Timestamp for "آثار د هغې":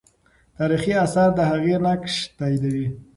1.05-1.75